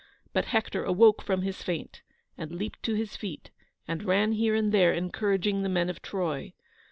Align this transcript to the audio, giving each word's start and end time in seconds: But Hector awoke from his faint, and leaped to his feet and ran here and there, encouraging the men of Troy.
But 0.33 0.45
Hector 0.45 0.83
awoke 0.83 1.21
from 1.21 1.43
his 1.43 1.61
faint, 1.61 2.01
and 2.35 2.51
leaped 2.51 2.81
to 2.81 2.95
his 2.95 3.15
feet 3.15 3.51
and 3.87 4.03
ran 4.03 4.31
here 4.31 4.55
and 4.55 4.71
there, 4.71 4.91
encouraging 4.93 5.61
the 5.61 5.69
men 5.69 5.91
of 5.91 6.01
Troy. 6.01 6.53